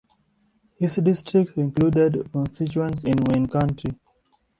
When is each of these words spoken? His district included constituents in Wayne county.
His 0.79 0.95
district 0.95 1.55
included 1.59 2.31
constituents 2.31 3.03
in 3.03 3.17
Wayne 3.17 3.47
county. 3.47 3.93